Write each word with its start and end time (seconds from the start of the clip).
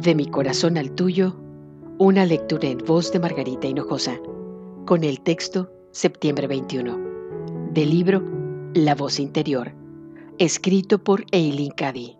De 0.00 0.14
mi 0.14 0.26
corazón 0.26 0.76
al 0.76 0.90
tuyo, 0.90 1.36
una 1.98 2.26
lectura 2.26 2.68
en 2.68 2.78
voz 2.78 3.12
de 3.12 3.20
Margarita 3.20 3.68
Hinojosa, 3.68 4.18
con 4.86 5.04
el 5.04 5.20
texto 5.20 5.70
Septiembre 5.92 6.46
21, 6.48 6.98
del 7.72 7.90
libro 7.90 8.22
La 8.74 8.94
voz 8.94 9.20
interior, 9.20 9.72
escrito 10.38 10.98
por 10.98 11.24
Eileen 11.30 11.70
Cady. 11.70 12.18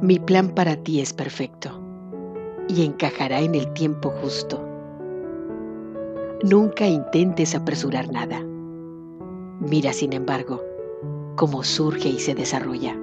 Mi 0.00 0.18
plan 0.18 0.54
para 0.54 0.76
ti 0.76 1.00
es 1.00 1.12
perfecto 1.12 1.80
y 2.68 2.84
encajará 2.84 3.40
en 3.40 3.54
el 3.54 3.72
tiempo 3.74 4.10
justo. 4.22 4.66
Nunca 6.42 6.86
intentes 6.86 7.54
apresurar 7.54 8.10
nada. 8.10 8.42
Mira, 9.60 9.92
sin 9.92 10.14
embargo, 10.14 10.62
cómo 11.36 11.62
surge 11.62 12.08
y 12.08 12.18
se 12.18 12.34
desarrolla. 12.34 12.98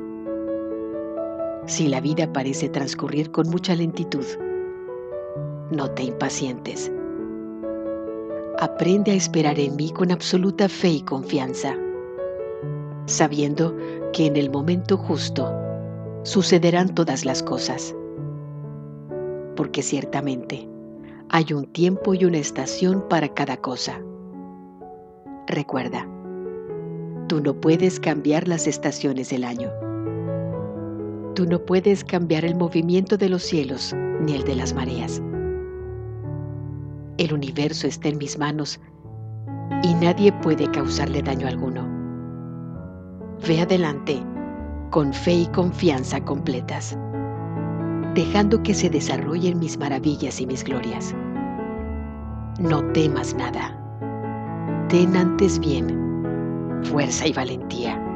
Si 1.68 1.88
la 1.88 2.02
vida 2.02 2.32
parece 2.34 2.70
transcurrir 2.70 3.32
con 3.32 3.48
mucha 3.50 3.76
lentitud, 3.76 4.26
no 5.70 5.92
te 5.92 6.04
impacientes. 6.04 6.92
Aprende 8.60 9.12
a 9.12 9.16
esperar 9.16 9.60
en 9.60 9.76
mí 9.76 9.92
con 9.92 10.12
absoluta 10.12 10.68
fe 10.68 10.90
y 10.90 11.02
confianza, 11.02 11.76
sabiendo 13.06 13.76
que 14.12 14.26
en 14.26 14.38
el 14.38 14.50
momento 14.50 14.98
justo 14.98 15.54
sucederán 16.24 16.96
todas 16.96 17.26
las 17.26 17.44
cosas. 17.44 17.96
Porque 19.56 19.84
ciertamente 19.84 20.68
hay 21.30 21.54
un 21.54 21.66
tiempo 21.66 22.16
y 22.16 22.26
una 22.26 22.40
estación 22.40 23.08
para 23.08 23.30
cada 23.30 23.58
cosa. 23.58 24.02
Recuerda, 25.48 26.08
tú 27.28 27.40
no 27.40 27.54
puedes 27.54 28.00
cambiar 28.00 28.48
las 28.48 28.66
estaciones 28.66 29.30
del 29.30 29.44
año 29.44 29.72
Tú 31.36 31.46
no 31.46 31.60
puedes 31.60 32.04
cambiar 32.04 32.44
el 32.44 32.56
movimiento 32.56 33.16
de 33.16 33.30
los 33.30 33.44
cielos 33.44 33.96
ni 34.22 34.34
el 34.34 34.44
de 34.44 34.56
las 34.56 34.74
mareas. 34.74 35.22
El 37.18 37.34
universo 37.34 37.88
está 37.88 38.10
en 38.10 38.18
mis 38.18 38.38
manos 38.38 38.82
y 39.82 39.94
nadie 39.94 40.34
puede 40.42 40.70
causarle 40.72 41.22
daño 41.22 41.48
alguno. 41.48 41.88
Ve 43.48 43.62
adelante 43.62 44.22
con 44.90 45.14
fe 45.14 45.34
y 45.34 45.46
confianza 45.48 46.20
completas, 46.26 46.98
dejando 48.14 48.62
que 48.62 48.74
se 48.74 48.90
desarrollen 48.90 49.58
mis 49.58 49.78
maravillas 49.78 50.42
y 50.42 50.46
mis 50.46 50.66
glorias. 50.66 51.16
No 52.60 52.84
temas 52.92 53.34
nada. 53.36 53.78
Ten 54.90 55.16
antes 55.16 55.60
bien 55.60 55.98
fuerza 56.84 57.26
y 57.26 57.32
valentía 57.32 58.11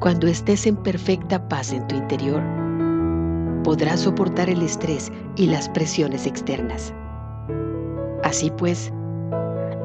cuando 0.00 0.26
estés 0.26 0.66
en 0.66 0.76
perfecta 0.76 1.48
paz 1.48 1.72
en 1.72 1.86
tu 1.86 1.96
interior, 1.96 2.42
podrás 3.62 4.00
soportar 4.00 4.50
el 4.50 4.62
estrés 4.62 5.10
y 5.36 5.46
las 5.46 5.68
presiones 5.70 6.26
externas. 6.26 6.92
Así 8.22 8.50
pues, 8.56 8.92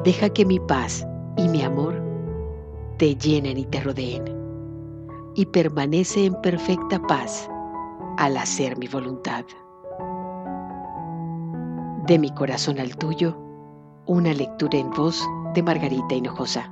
deja 0.04 0.28
que 0.28 0.44
mi 0.44 0.60
paz 0.60 1.06
y 1.36 1.48
mi 1.48 1.62
amor 1.62 1.94
te 2.98 3.16
llenen 3.16 3.56
y 3.56 3.64
te 3.64 3.80
rodeen, 3.80 4.24
y 5.34 5.46
permanece 5.46 6.26
en 6.26 6.34
perfecta 6.42 7.00
paz 7.06 7.48
al 8.18 8.36
hacer 8.36 8.76
mi 8.76 8.88
voluntad. 8.88 9.44
De 12.06 12.18
mi 12.18 12.30
corazón 12.34 12.78
al 12.78 12.96
tuyo, 12.96 13.36
una 14.06 14.34
lectura 14.34 14.78
en 14.78 14.90
voz 14.90 15.26
de 15.54 15.62
Margarita 15.62 16.14
Hinojosa. 16.14 16.70